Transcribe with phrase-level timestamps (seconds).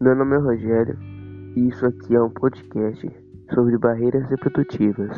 [0.00, 0.96] Meu nome é Rogério
[1.56, 3.10] e isso aqui é um podcast
[3.52, 5.10] sobre barreiras reprodutivas.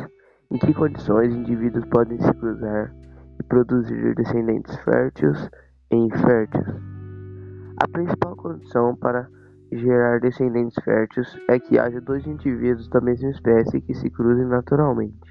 [0.51, 2.95] Em que condições indivíduos podem se cruzar
[3.39, 5.51] e produzir descendentes férteis
[5.91, 6.67] e inférteis?
[7.77, 9.29] A principal condição para
[9.71, 15.31] gerar descendentes férteis é que haja dois indivíduos da mesma espécie que se cruzem naturalmente.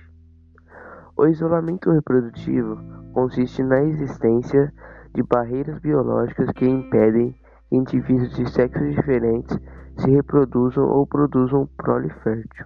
[1.17, 2.77] O isolamento reprodutivo
[3.13, 4.71] consiste na existência
[5.15, 7.35] de barreiras biológicas que impedem
[7.71, 9.57] indivíduos de sexos diferentes
[9.97, 12.65] se reproduzam ou produzam prole fértil.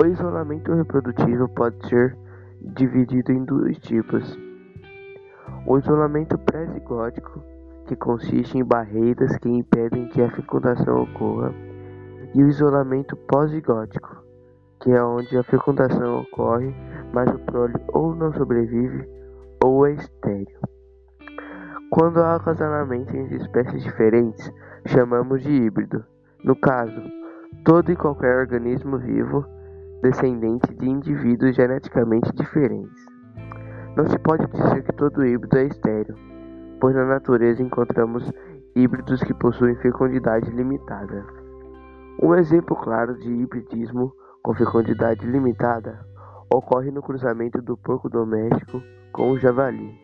[0.00, 2.16] O isolamento reprodutivo pode ser
[2.60, 4.38] dividido em dois tipos.
[5.66, 7.42] O isolamento pré-zigótico,
[7.86, 11.54] que consiste em barreiras que impedem que a fecundação ocorra,
[12.34, 14.24] e o isolamento pós-zigótico,
[14.80, 16.74] que é onde a fecundação ocorre,
[17.12, 19.08] mas o prole ou não sobrevive
[19.62, 20.73] ou é estéril.
[21.94, 24.52] Quando há acasalamento entre espécies diferentes,
[24.84, 26.04] chamamos de híbrido.
[26.42, 27.00] No caso,
[27.64, 29.46] todo e qualquer organismo vivo
[30.02, 33.00] descendente de indivíduos geneticamente diferentes.
[33.96, 36.16] Não se pode dizer que todo híbrido é estéril,
[36.80, 38.28] pois na natureza encontramos
[38.74, 41.24] híbridos que possuem fecundidade limitada.
[42.20, 46.04] Um exemplo claro de hibridismo com fecundidade limitada
[46.52, 50.03] ocorre no cruzamento do porco doméstico com o javali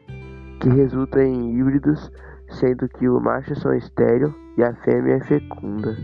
[0.60, 2.12] que resulta em híbridos,
[2.50, 5.96] sendo que o macho são estéril e a fêmea é fecunda.